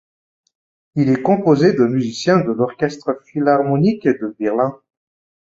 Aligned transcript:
Il 0.95 1.09
est 1.11 1.21
composé 1.21 1.73
de 1.73 1.85
musiciens 1.85 2.39
de 2.43 2.51
l'Orchestre 2.51 3.19
philharmonique 3.23 4.07
de 4.07 4.35
Berlin. 4.39 4.81